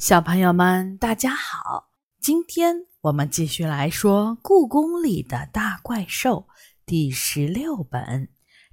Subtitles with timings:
[0.00, 1.90] 小朋友们，大家好！
[2.22, 6.46] 今天我们继续来说《故宫里的大怪兽》
[6.86, 8.02] 第十六本《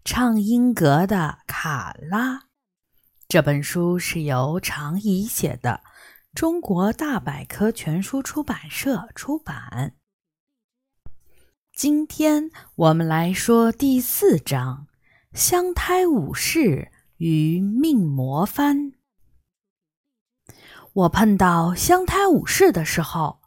[0.06, 2.36] 畅音阁的卡拉》。
[3.28, 5.82] 这本书是由常怡写的，
[6.34, 9.96] 中国大百科全书出版社出版。
[11.76, 14.88] 今天我们来说第四章：
[15.34, 18.94] 香胎武士与命魔幡。
[20.98, 23.42] 我碰到香台武士的时候，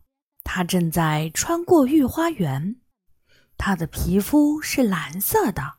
[0.44, 2.76] 他正在穿过御花园。
[3.58, 5.78] 他的皮肤是蓝色的，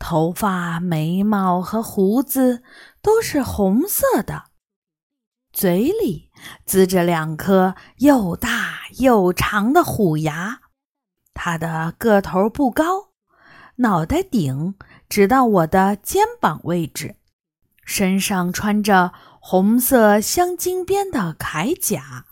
[0.00, 2.64] 头发、眉毛和胡子
[3.00, 4.46] 都是红色的，
[5.52, 6.32] 嘴里
[6.66, 10.62] 呲着两颗又大又长的虎牙。
[11.32, 13.10] 他的个头不高，
[13.76, 14.74] 脑袋顶
[15.08, 17.14] 直到我的肩膀位置，
[17.84, 19.12] 身上穿着。
[19.48, 22.24] 红色镶金边的铠甲，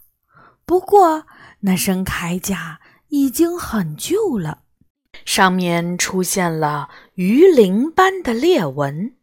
[0.66, 1.26] 不过
[1.60, 4.62] 那身铠甲已经很旧了，
[5.24, 9.14] 上面出现了鱼鳞般的裂纹，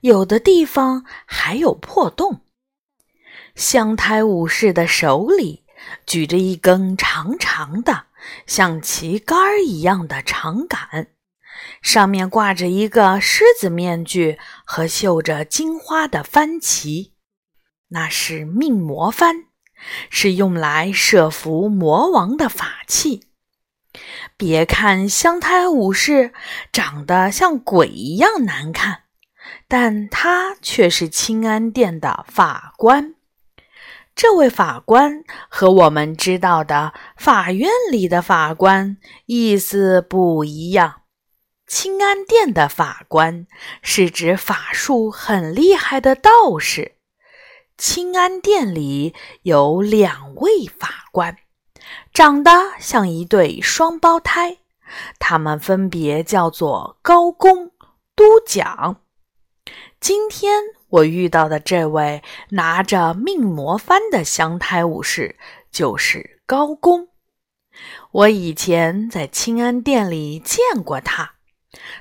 [0.00, 2.40] 有的地方还有破洞。
[3.54, 5.64] 香胎武士的手里
[6.06, 8.06] 举着一根长长的、
[8.46, 11.08] 像旗杆一样的长杆，
[11.82, 17.12] 上面挂着一个狮子面具和绣着金花的幡旗。
[17.88, 19.46] 那是命魔幡，
[20.10, 23.24] 是用来设伏魔王的法器。
[24.36, 26.32] 别看香胎武士
[26.72, 29.04] 长得像鬼一样难看，
[29.66, 33.14] 但他却是清安殿的法官。
[34.14, 41.02] 这位法官和我们知道的法院里的法官意思不一样。
[41.66, 43.46] 清安殿的法官
[43.80, 46.97] 是指法术很厉害的道士。
[47.78, 51.36] 清安殿里有两位法官，
[52.12, 54.58] 长得像一对双胞胎，
[55.20, 57.70] 他们分别叫做高公、
[58.16, 59.00] 都讲。
[60.00, 65.38] 今天我遇到的这位拿着命魔幡的香台武士
[65.70, 67.06] 就是高公。
[68.10, 71.34] 我以前在清安殿里见过他，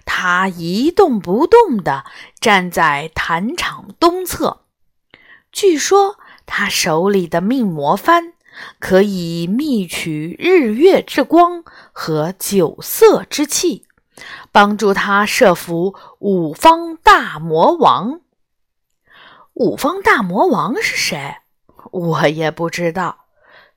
[0.05, 2.03] 他一动不动地
[2.39, 4.63] 站在坛场东侧。
[5.57, 8.33] 据说他手里的命魔幡
[8.77, 13.87] 可以觅取日月之光和九色之气，
[14.51, 18.21] 帮助他设伏五方大魔王。
[19.55, 21.37] 五方大魔王是谁？
[21.89, 23.25] 我也不知道，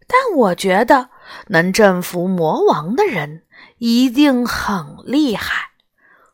[0.06, 1.08] 但我觉得
[1.46, 3.44] 能征服魔王的人
[3.78, 5.70] 一定很厉害，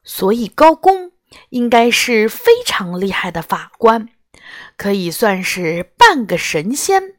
[0.02, 1.12] 所以高公
[1.50, 4.08] 应该是非常厉害的法官。
[4.76, 7.14] 可以算是半个神仙。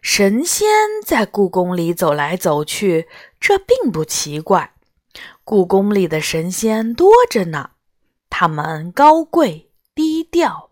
[0.00, 0.68] 神仙
[1.04, 3.08] 在故宫里走来走去，
[3.40, 4.74] 这并不奇怪。
[5.44, 7.70] 故宫里的神仙多着呢，
[8.28, 10.70] 他们高贵低调，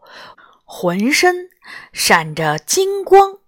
[0.65, 1.51] 浑身
[1.93, 3.39] 闪着金光。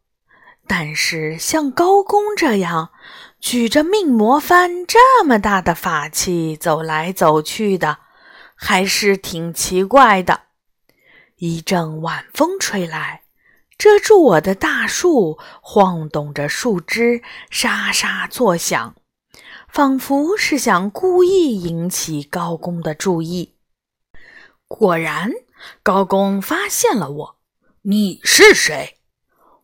[0.69, 2.93] 但是像高公这样
[3.41, 7.99] 举着命魔幡这么大的法器走来走去的，
[8.55, 10.43] 还是挺奇怪的。
[11.45, 13.23] 一阵晚风吹来，
[13.77, 17.21] 遮住我的大树晃动着树枝，
[17.51, 18.95] 沙沙作响，
[19.67, 23.57] 仿佛是想故意引起高公的注意。
[24.69, 25.33] 果然，
[25.83, 27.37] 高公发现了我。
[27.81, 28.99] 你是谁？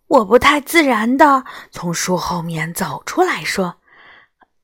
[0.08, 3.76] 我不太自然地从树后面走出来说：“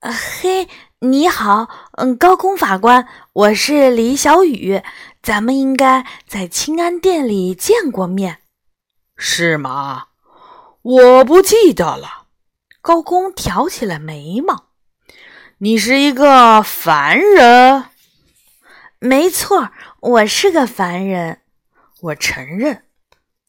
[0.02, 0.68] 嘿，
[1.04, 4.82] 你好，嗯，高空法官，我是李小雨。”
[5.22, 8.38] 咱们应该在清安殿里见过面，
[9.16, 10.06] 是吗？
[10.80, 12.28] 我不记得了。
[12.80, 14.68] 高空挑起了眉毛。
[15.58, 17.84] 你是一个凡人？
[18.98, 21.40] 没错，我是个凡人。
[22.00, 22.84] 我承认。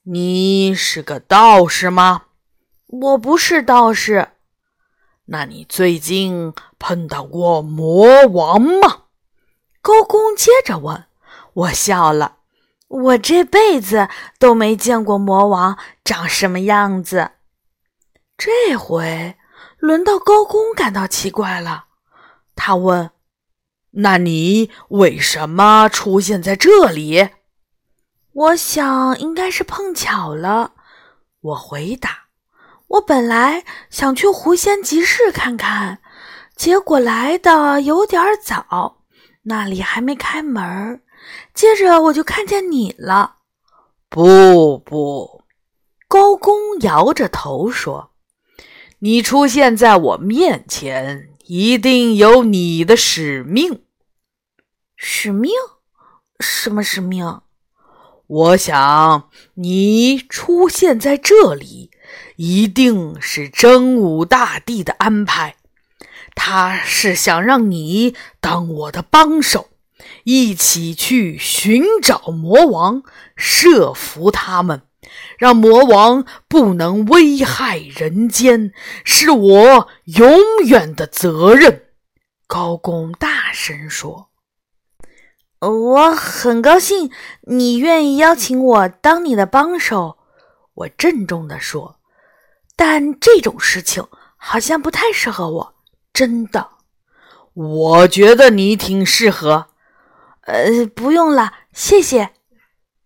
[0.03, 2.23] 你是个道士吗？
[2.87, 4.29] 我不是道士。
[5.25, 9.03] 那你最近碰到过魔王吗？
[9.81, 11.05] 高公接着问。
[11.53, 12.37] 我笑了，
[12.87, 17.31] 我这辈子都没见过魔王长什么样子。
[18.37, 19.37] 这回
[19.77, 21.85] 轮到高公感到奇怪了，
[22.55, 23.11] 他问
[23.91, 27.29] ：“那你为什么出现在这里？”
[28.33, 30.73] 我想应该是碰巧了，
[31.39, 32.24] 我回答
[32.87, 35.99] ：“我本来想去狐仙集市看看，
[36.55, 39.03] 结果来的有点早，
[39.43, 41.01] 那里还没开门。”
[41.55, 43.37] 接着我就看见你了。
[44.09, 45.43] 不不，
[46.07, 48.11] 高高公摇着头说
[48.99, 53.83] ：“你出现在我面前，一定有你的使命。
[54.95, 55.51] 使命？
[56.39, 57.41] 什么使命？
[58.27, 61.91] 我想你出现在这里，
[62.35, 65.55] 一定是真武大帝的安排。
[66.35, 69.69] 他是想让你当我的帮手。”
[70.25, 73.01] 一起去寻找魔王，
[73.35, 74.81] 设伏他们，
[75.37, 78.71] 让魔王不能危害人间，
[79.03, 81.85] 是我永远的责任。
[82.45, 84.29] 高公大声说
[85.61, 87.09] ：“我很高兴
[87.47, 90.17] 你愿意邀请我当你的帮手。”
[90.75, 91.94] 我郑重地说
[92.75, 94.05] ：“但这种事情
[94.37, 95.75] 好像不太适合我，
[96.13, 96.71] 真的。”
[97.53, 99.67] 我觉得你挺适合。
[100.41, 102.33] 呃，不用了，谢谢。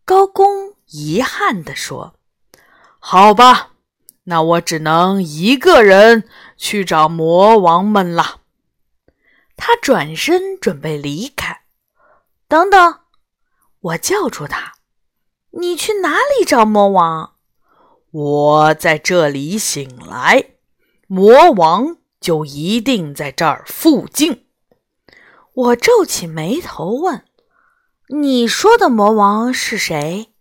[0.03, 2.15] 高公遗憾地说
[2.97, 3.73] ：“好吧，
[4.23, 6.27] 那我只能一个人
[6.57, 8.41] 去找魔王们了。”
[9.55, 11.61] 他转身准备离开。
[12.47, 13.01] 等等，
[13.81, 14.73] 我叫住他
[15.59, 17.35] ：“你去哪里找魔王？”
[18.11, 20.45] 我在这里醒来，
[21.05, 24.45] 魔王就一定在这儿附近。
[25.53, 27.23] 我皱起眉头问。
[28.07, 30.33] 你说的魔王是谁？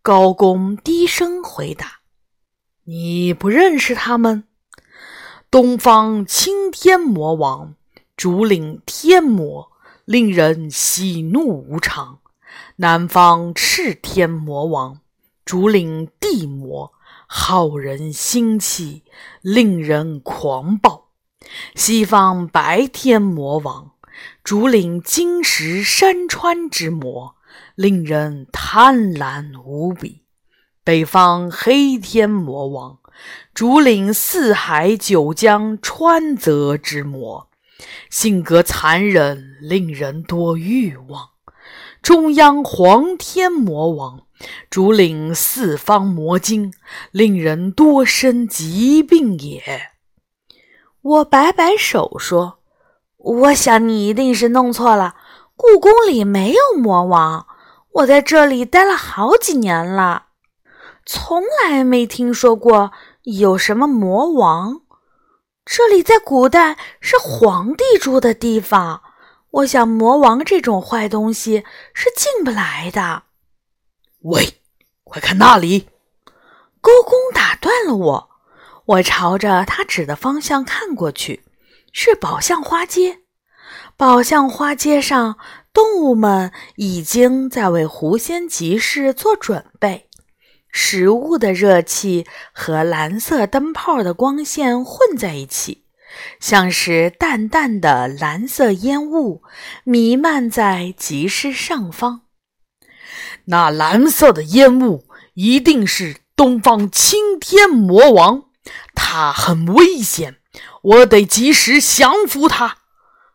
[0.00, 2.00] 高公低声回答
[2.84, 4.44] ：“你不认识他们。
[5.50, 7.74] 东方青天魔王
[8.16, 9.70] 主领天魔，
[10.06, 12.20] 令人喜怒无常；
[12.76, 15.00] 南方赤天魔王
[15.48, 16.92] 主领地魔，
[17.26, 19.02] 耗人心气，
[19.40, 21.08] 令人狂暴；
[21.74, 23.92] 西方白天魔王。”
[24.44, 27.36] 主领金石山川之魔，
[27.74, 30.24] 令人贪婪无比；
[30.84, 32.98] 北方黑天魔王，
[33.54, 37.48] 主领四海九江川泽之魔，
[38.10, 41.37] 性格残忍，令人多欲望；
[42.02, 44.22] 中央黄天魔王，
[44.70, 46.72] 主领四方魔经，
[47.10, 49.62] 令人多生疾病也。
[51.00, 52.58] 我摆摆手说。
[53.20, 55.16] 我想你一定是弄错了，
[55.56, 57.46] 故宫里没有魔王。
[57.94, 60.26] 我在这里待了好几年了，
[61.04, 62.92] 从来没听说过
[63.24, 64.82] 有什么魔王。
[65.64, 69.02] 这里在古代是皇帝住的地方，
[69.58, 73.24] 我想魔王这种坏东西是进不来的。
[74.20, 74.60] 喂，
[75.02, 75.88] 快看那里！
[76.80, 78.30] 勾公打断了我，
[78.84, 81.44] 我朝着他指的方向看过去。
[81.92, 83.20] 是宝象花街，
[83.96, 85.38] 宝象花街上，
[85.72, 90.08] 动物们已经在为狐仙集市做准备。
[90.70, 95.86] 食物的热气和蓝色灯泡的光线混在一起，
[96.40, 99.42] 像是淡淡的蓝色烟雾
[99.84, 102.22] 弥漫在集市上方。
[103.46, 108.44] 那蓝色的烟雾一定是东方青天魔王，
[108.94, 110.36] 他很危险。
[110.82, 112.78] 我得及时降服他。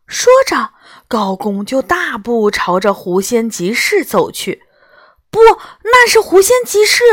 [0.06, 0.72] 说着，
[1.08, 4.64] 高公就大步朝着狐仙集市走去。
[5.32, 5.40] 不，
[5.84, 7.04] 那是狐仙集市！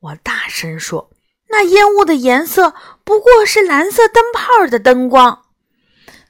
[0.00, 1.10] 我大声说
[1.52, 5.42] ：“那烟雾的颜色不过是蓝色灯泡的灯光。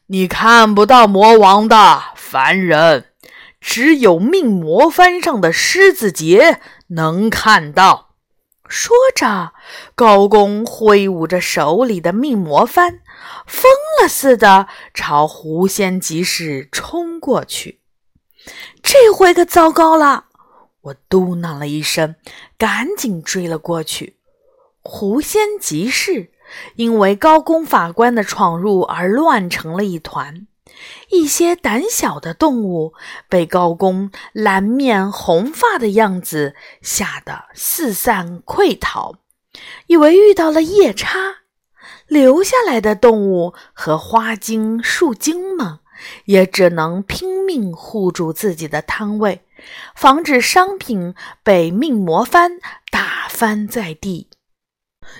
[0.08, 3.06] 你看不到魔王的凡人，
[3.60, 8.10] 只有命魔幡上的狮子节能看到。”
[8.68, 9.52] 说着，
[9.94, 13.00] 高公挥舞着手里的命魔幡，
[13.46, 17.80] 疯了似的朝狐仙集市冲过去。
[18.82, 20.24] 这回可糟糕了！
[20.80, 22.16] 我嘟囔了一声，
[22.56, 24.16] 赶紧追了过去。
[24.82, 26.32] 狐仙集市
[26.76, 30.46] 因为高公法官的闯入而乱成了一团。
[31.10, 32.94] 一些胆小的动物
[33.28, 39.14] 被高公蓝面红发的样子吓得四散溃逃，
[39.86, 41.42] 以为遇到了夜叉。
[42.08, 45.78] 留下来的动物和花精、树精们
[46.24, 49.42] 也只能拼命护住自己的摊位，
[49.94, 52.58] 防止商品被命魔幡
[52.90, 54.28] 打翻在地。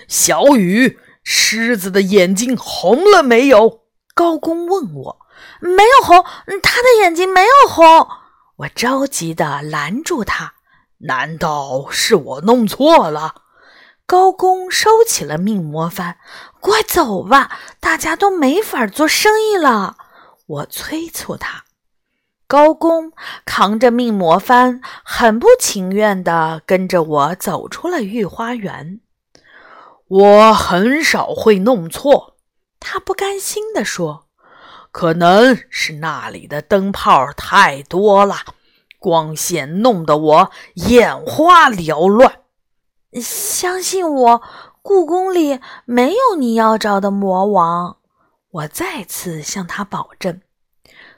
[0.07, 3.81] 小雨，狮子的眼睛红了没有？
[4.15, 5.19] 高公问我。
[5.59, 6.23] 没有红，
[6.61, 8.07] 他的眼睛没有红。
[8.57, 10.53] 我着急地拦住他。
[10.99, 13.35] 难道是我弄错了？
[14.05, 16.15] 高公收起了命魔幡，
[16.59, 19.97] 快走吧，大家都没法做生意了。
[20.45, 21.63] 我催促他。
[22.47, 23.11] 高公
[23.45, 28.99] 扛着命魔幡，很不情愿地跟着我走出了御花园。
[30.13, 32.35] 我很少会弄错。”
[32.79, 34.27] 他不甘心地说
[34.91, 38.35] ：“可能是那里的灯泡太多了，
[38.99, 42.41] 光线弄得我眼花缭乱。”
[43.21, 44.41] 相信我，
[44.81, 47.97] 故宫里没有你要找的魔王。
[48.51, 50.41] 我再次向他保证。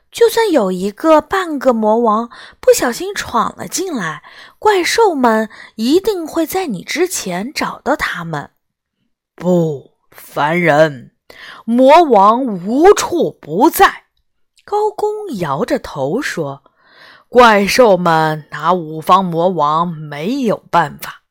[0.10, 2.30] 就算有一个半个魔王
[2.62, 4.24] 不小心闯了进来，
[4.60, 8.52] 怪兽们一定会在你之前找到他们。
[9.36, 11.12] 不，凡人，
[11.66, 14.06] 魔王无处不在。
[14.64, 16.64] 高公摇着头说
[17.30, 21.22] ：“怪兽们拿五方魔王没有办法，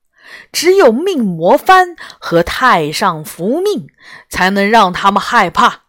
[0.52, 3.88] 只有命魔幡和太上符命
[4.28, 5.84] 才能让他们害怕。”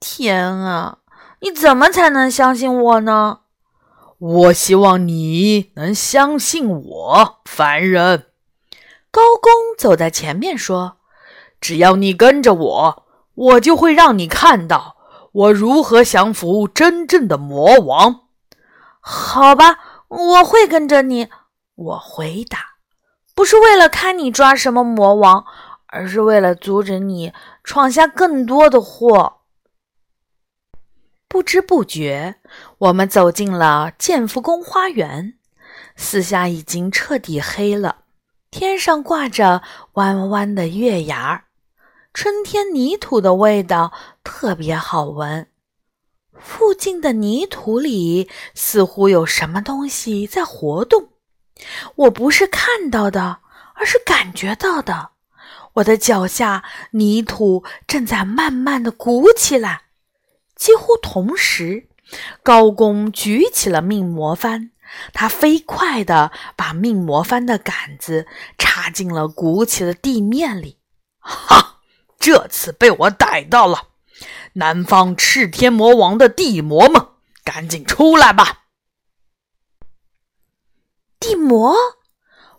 [0.00, 0.98] 天啊！
[1.40, 3.40] 你怎么才能相信我呢？
[4.18, 8.26] 我希望你能相信我，凡人。
[9.10, 10.98] 高公走在前面说
[11.60, 14.96] ：“只要你跟着我，我就会让你看到
[15.32, 18.28] 我如何降服真正的魔王。”
[19.00, 21.28] 好吧，我会跟着你。
[21.74, 22.58] 我回答
[23.34, 25.44] ：“不是为了看你抓什么魔王，
[25.86, 27.32] 而是为了阻止你
[27.64, 29.38] 闯下更多的祸。”
[31.26, 32.36] 不知不觉，
[32.78, 35.34] 我们走进了建福宫花园。
[35.96, 37.98] 四下已经彻底黑了，
[38.50, 39.62] 天上挂着
[39.92, 41.44] 弯弯的月牙儿，
[42.22, 45.46] 春天泥土的味道特别好闻。
[46.38, 51.08] 附近的泥土里似乎有什么东西在活动，
[51.94, 53.38] 我不是看到的，
[53.72, 55.12] 而是感觉到的。
[55.76, 59.84] 我的脚下泥土正在慢慢的鼓起来。
[60.54, 61.88] 几乎同时，
[62.42, 64.68] 高公举起了命魔幡，
[65.14, 68.26] 他飞快地把命魔幡的杆子
[68.58, 70.76] 插进了鼓起的地面里。
[71.18, 71.68] 哈！
[72.20, 73.88] 这次被我逮到了！
[74.52, 77.06] 南方赤天魔王的地魔们，
[77.42, 78.64] 赶紧出来吧！
[81.18, 81.74] 地魔！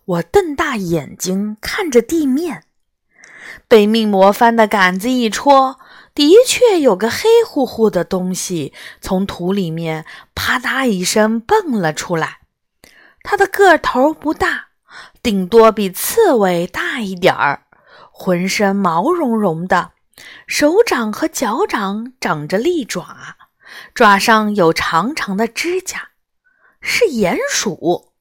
[0.03, 2.63] 我瞪大眼睛看着地面，
[3.67, 5.79] 被命魔幡的杆子一戳。
[6.13, 12.39] 的确有个黑乎乎的东西从土里面啪嗒一声蹦了出来。
[13.23, 14.69] 它的个头不大，
[15.21, 17.67] 顶多比刺猬大一点儿，
[18.23, 19.93] 浑身毛茸茸的，
[20.45, 23.35] 手掌和脚掌长着利爪，
[23.95, 26.09] 爪上有长长的指甲，
[26.81, 28.13] 是鼹鼠。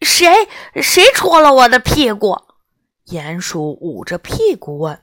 [0.00, 0.48] 谁
[0.80, 2.38] 谁戳了我的屁股？
[3.08, 5.02] 鼹鼠捂着屁股问。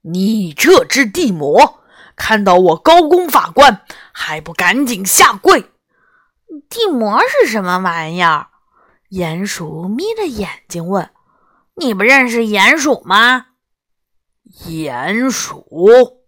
[0.00, 1.80] 你这只地魔，
[2.16, 5.70] 看到我高公法官还不赶紧下跪？
[6.70, 8.46] 地魔是什么玩意儿？
[9.10, 11.10] 鼹鼠眯着眼睛问
[11.76, 13.48] ：“你不认识鼹鼠吗？”
[14.54, 16.24] 鼹鼠，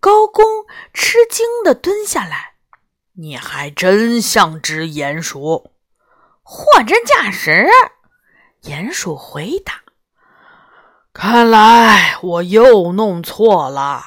[0.00, 0.44] 高公
[0.94, 2.54] 吃惊地蹲下来。
[3.14, 5.72] 你还真像只鼹鼠，
[6.42, 7.68] 货真价实。
[8.62, 9.82] 鼹鼠回答。
[11.12, 14.04] 看来我又弄错了。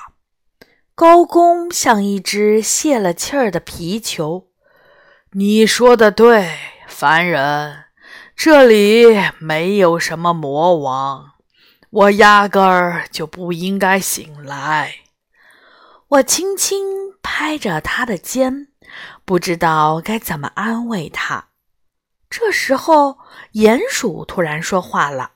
[0.96, 4.48] 高公像一只泄了气儿的皮球。
[5.34, 6.58] 你说的对，
[6.88, 7.86] 凡人，
[8.36, 9.06] 这里
[9.40, 11.33] 没有什么魔王，
[11.94, 14.96] 我压根儿就不应该醒来。
[16.08, 16.84] 我轻轻
[17.22, 18.70] 拍着他的肩，
[19.24, 21.50] 不知道该怎么安慰他。
[22.32, 23.20] 这时候，
[23.54, 25.34] 鼹鼠突然说话了。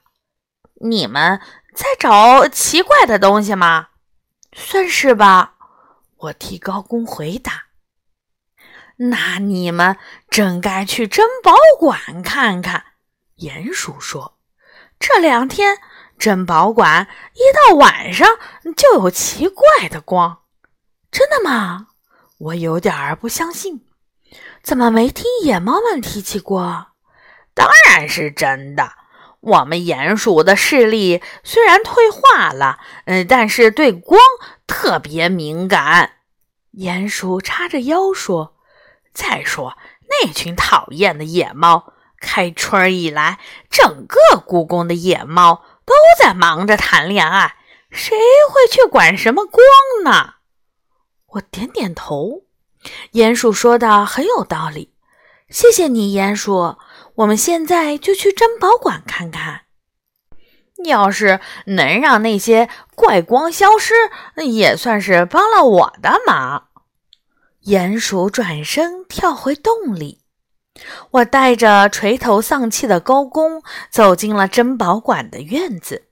[0.82, 1.40] 你们
[1.76, 3.90] 在找奇怪的东西吗？
[4.54, 5.54] 算是吧。
[6.18, 7.66] 我替高公回答。
[8.96, 9.96] 那你们
[10.28, 12.84] 真该去珍宝馆看看。
[13.38, 14.40] 鼹鼠说
[14.98, 15.78] ：“这两天
[16.18, 18.28] 珍宝馆一到晚上
[18.76, 20.40] 就有奇怪的光。”
[21.12, 21.88] 真的吗？
[22.40, 23.86] 我有点儿不相信。
[24.62, 26.88] 怎么没听野猫们提起过？
[27.54, 28.92] 当然是真的。
[29.40, 34.20] 我们鼹鼠的视力虽然退化了，嗯，但是对光
[34.66, 36.12] 特别敏感。
[36.74, 38.58] 鼹鼠叉着腰说
[39.14, 39.78] ：“再说
[40.10, 47.56] 那群讨厌的野猫，开春以来，整个故宫的野猫都在忙着谈恋爱，
[47.90, 48.16] 谁
[48.52, 49.64] 会去管什么光
[50.04, 50.36] 呢？”
[51.34, 52.44] 我点点头。
[53.14, 54.94] 鼹鼠说的很有道理。
[55.50, 56.76] 谢谢你，鼹鼠。
[57.16, 59.62] 我们现在就去珍宝馆看看。
[60.86, 63.94] 要是能让那些怪光消失，
[64.46, 66.68] 也算是帮了我的忙。
[67.66, 70.22] 鼹鼠转身跳回洞里，
[71.12, 76.08] 我带着垂头丧气的高公走进了珍宝馆的院子。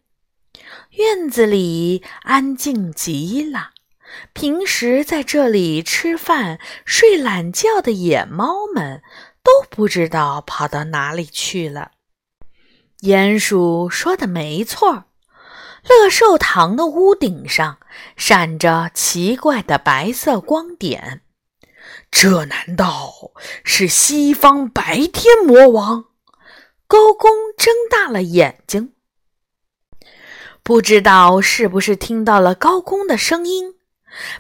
[0.92, 3.72] 院子里安静极了。
[4.34, 9.02] 平时在这里吃饭、睡懒觉的野猫们
[9.44, 11.92] 都不知道跑到哪里去了。
[13.02, 15.06] 鼹鼠说的没错，
[15.84, 17.78] 乐寿堂的屋顶上
[18.16, 21.22] 闪着奇怪的白色光点，
[22.18, 23.34] 这难道
[23.66, 26.06] 是西方白天魔王？
[26.88, 28.94] 高公睁大了眼睛，
[30.64, 33.76] 不知道是不是听到了高公的声音。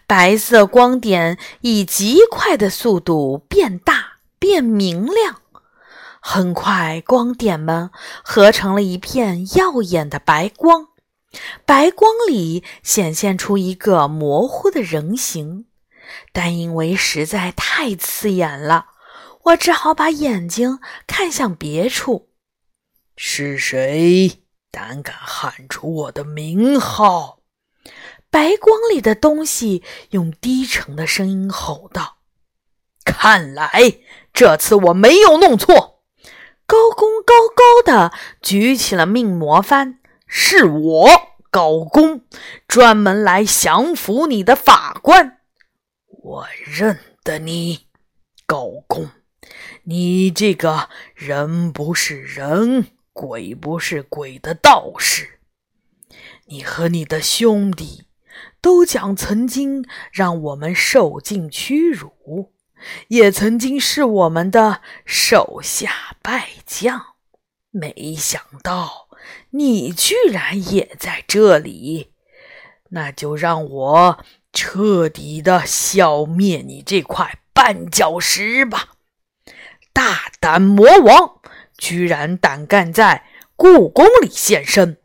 [0.08, 5.41] 白色光点以极快的速度变大变明亮，
[6.22, 7.91] 很快，光点们
[8.24, 10.88] 合成了一片耀眼的白光。
[11.65, 15.65] 白光里显现出一个模糊的人形，
[16.31, 18.88] 但因为实在太刺眼了，
[19.43, 22.29] 我只好把眼睛看向别处。
[23.17, 27.39] 是谁胆敢喊出我的名号？
[28.29, 32.17] 白光里的东西用低沉的声音吼道
[33.05, 34.00] ：“看来
[34.34, 36.01] 这次我没有弄错。”
[36.67, 41.10] 高公高高的举起了命魔幡，“是我
[41.51, 42.25] 高公，
[42.67, 45.35] 专门来降服你的法官。
[46.25, 47.82] 我认得你，
[48.48, 49.12] 高公，
[49.84, 55.39] 你这个人不是人，鬼不是鬼的道士。
[56.48, 58.05] 你和你的兄弟。”
[58.60, 62.51] 都讲曾经让我们受尽屈辱，
[63.10, 67.00] 也曾经是我们的手下败将。
[67.70, 69.08] 没想到
[69.51, 72.12] 你居然也在这里，
[72.89, 74.25] 那就让我
[74.56, 78.94] 彻底的消灭你这块绊脚石吧！
[79.92, 81.42] 大胆魔王，
[81.78, 83.26] 居然胆敢在
[83.58, 84.98] 故宫里现身！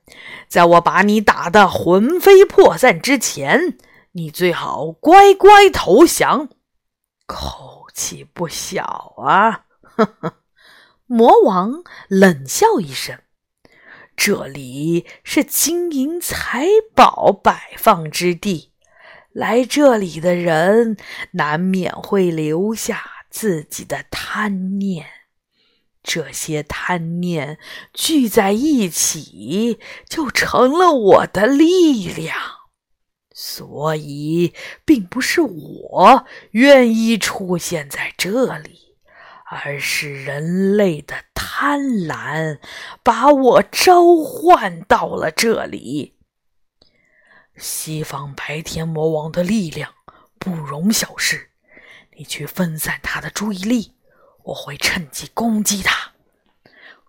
[0.48, 3.76] 在我把你打得魂飞魄散之前，
[4.12, 6.48] 你最好乖乖投降。
[7.26, 9.66] 口气不小啊！
[9.82, 10.34] 呵呵，
[11.06, 13.18] 魔王冷笑一声
[14.16, 18.69] ：“这里是金银财宝摆放之地，
[19.32, 20.96] 来这里的人
[21.32, 25.06] 难免会留下自己的贪念。”
[26.02, 27.58] 这些贪念
[27.92, 32.36] 聚在一起，就成了我的力量。
[33.32, 38.96] 所以，并不是我愿意出现在这里，
[39.50, 42.58] 而是人类的贪婪
[43.02, 46.16] 把我召唤到了这里。
[47.60, 49.92] 西方白天魔王的力量
[50.38, 51.50] 不容小视，
[52.16, 53.94] 你去分散他的注意力。
[54.44, 56.12] 我会趁机攻击他。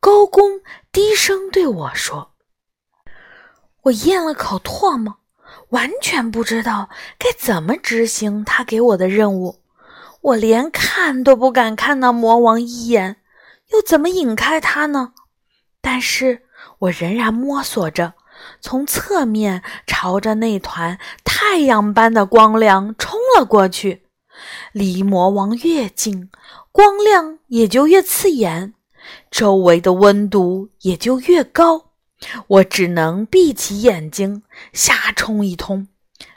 [0.01, 0.59] 高公
[0.91, 2.33] 低声对我说
[3.83, 5.15] ：“我咽了口唾沫，
[5.69, 9.61] 完全不知道该怎么执行他给我的任务。
[10.19, 13.21] 我连看都不敢看那魔王一眼，
[13.69, 15.13] 又怎么引开他呢？
[15.79, 16.43] 但是
[16.79, 18.13] 我仍然摸索着，
[18.59, 24.03] 从侧面朝着那团太阳般的光亮冲了过去。
[24.71, 26.29] 离魔王越近，
[26.71, 28.73] 光亮也就越刺眼，
[29.29, 31.91] 周围的温度也就越高。
[32.47, 35.87] 我只能闭起眼睛瞎冲一通，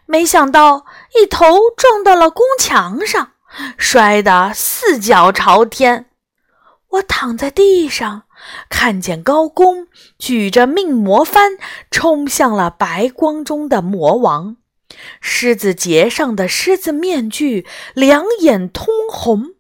[0.07, 1.45] 没想到一头
[1.77, 3.33] 撞到了宫墙上，
[3.77, 6.07] 摔得四脚朝天。
[6.89, 8.23] 我躺在地上，
[8.69, 9.87] 看见高公
[10.19, 11.59] 举着命魔幡
[11.91, 14.57] 冲向了白光中的魔王。
[15.21, 19.55] 狮子节上的狮子面具两眼通红，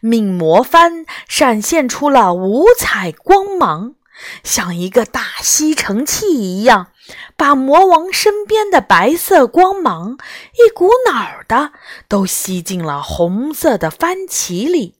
[0.00, 3.94] 命魔幡闪现出了五彩光芒，
[4.42, 6.88] 像一个大吸尘器一样，
[7.36, 10.16] 把魔王身边的白色光芒
[10.54, 11.72] 一股脑儿的
[12.08, 14.99] 都吸进了红色的幡旗里。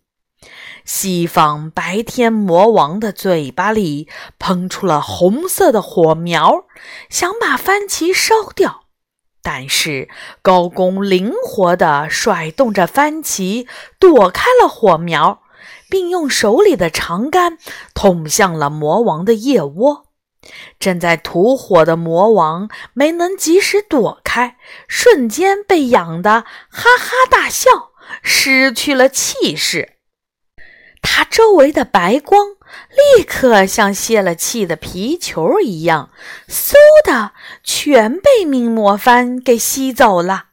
[0.84, 6.64] 西方白天魔王的嘴巴里喷出了红色的火苗，
[7.08, 8.84] 想把番茄烧掉。
[9.42, 10.08] 但是
[10.42, 13.66] 高公灵活地甩动着番茄，
[13.98, 15.42] 躲开了火苗，
[15.88, 17.56] 并用手里的长杆
[17.94, 20.06] 捅向了魔王的腋窝。
[20.78, 24.56] 正在吐火的魔王没能及时躲开，
[24.88, 29.99] 瞬间被痒得哈哈大笑，失去了气势。
[31.02, 32.50] 他周围的白光
[33.16, 36.10] 立刻像泄了气的皮球一样，
[36.48, 37.32] 嗖的
[37.62, 40.46] 全被命魔幡给吸走了。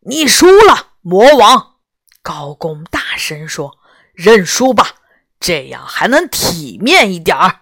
[0.00, 1.76] 你输了，魔王！
[2.22, 3.78] 高公大声说
[4.12, 4.96] ：“认输吧，
[5.40, 7.60] 这样还能体面一点儿。”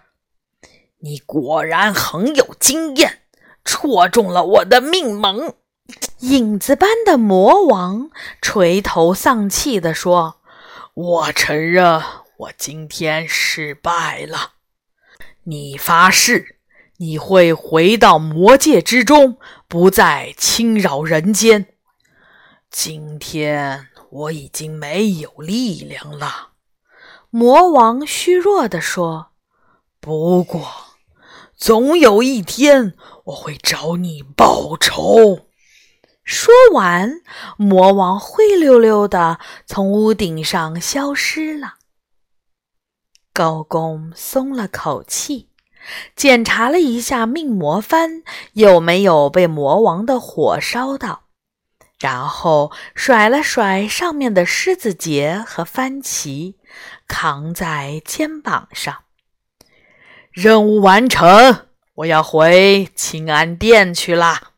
[0.99, 3.21] 你果然很有经验，
[3.63, 5.53] 戳中了我的命门。
[6.19, 8.09] 影子般的魔王
[8.41, 10.36] 垂头丧气地说
[10.99, 12.01] ：“我承认，
[12.37, 14.53] 我今天失败了。
[15.43, 16.57] 你发誓，
[16.97, 21.75] 你会回到魔界之中，不再侵扰人间。
[22.71, 26.53] 今天我已经没有力量了。”
[27.29, 29.33] 魔王虚弱地说
[30.01, 30.67] ：“不过，
[31.55, 35.46] 总有一天我会找你报仇。”
[36.27, 37.21] 说完，
[37.55, 41.75] 魔王灰溜溜的从屋顶上消失了。
[43.31, 45.47] 高公松了口气，
[46.17, 51.27] 检查了一下命魔幡有没有被魔王的火烧到，
[51.97, 56.57] 然后甩了甩上面的狮子结和幡旗，
[57.07, 59.03] 扛在肩膀上。
[60.31, 64.51] 任务完成，我要回清安殿去啦。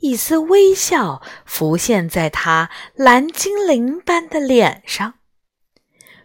[0.00, 5.14] 一丝微笑浮现在他蓝精灵般的脸上。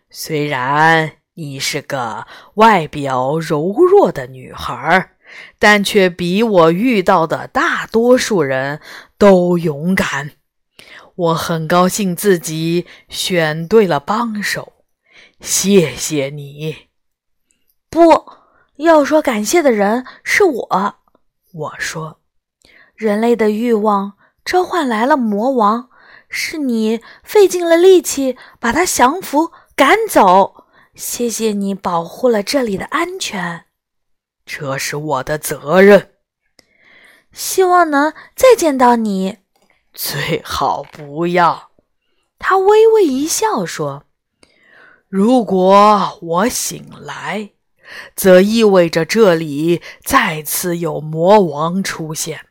[0.09, 5.11] 虽然你是个外表柔弱的女孩，
[5.57, 8.79] 但却比我遇到的大多数人
[9.17, 10.33] 都勇敢。
[11.15, 14.73] 我很高兴自己选对了帮手，
[15.39, 16.89] 谢谢你。
[17.89, 18.25] 不
[18.77, 20.95] 要说感谢的人是我，
[21.53, 22.22] 我说。
[23.03, 24.13] 人类的欲望
[24.45, 25.89] 召唤来了魔王，
[26.29, 30.65] 是你费尽了力气把他降服赶走。
[30.95, 33.65] 谢谢你保护了这里的安全，
[34.45, 36.11] 这是我的责任。
[37.33, 39.39] 希望能再见到你，
[39.93, 41.71] 最好不要。
[42.39, 44.05] 他微微一笑说
[45.09, 47.51] ：“如果我醒来，
[48.15, 52.45] 则意味着这里再次有魔王出现。”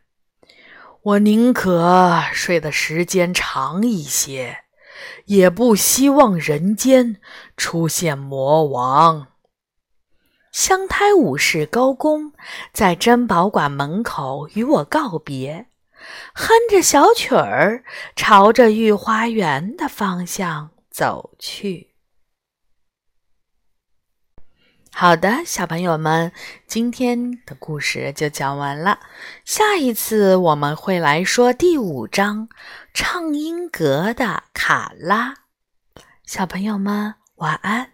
[1.04, 4.58] 我宁可睡的时间长一些，
[5.24, 7.16] 也不希望人间
[7.56, 9.26] 出现魔王。
[10.52, 12.32] 香胎武士高公
[12.72, 15.66] 在珍宝馆门口与我告别，
[16.34, 17.82] 哼着小曲儿，
[18.14, 21.91] 朝着御花园的方向走去。
[24.94, 26.30] 好的，小朋友们，
[26.66, 29.00] 今天的故事就讲完了。
[29.44, 32.46] 下一次我们会来说第五章
[32.92, 35.30] 《唱音阁的卡拉》。
[36.24, 37.92] 小朋友们，晚安。